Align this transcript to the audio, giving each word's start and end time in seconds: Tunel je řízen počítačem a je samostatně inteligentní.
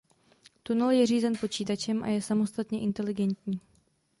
Tunel 0.63 0.89
je 0.91 1.05
řízen 1.05 1.33
počítačem 1.41 2.03
a 2.03 2.07
je 2.07 2.21
samostatně 2.21 2.79
inteligentní. 2.81 3.61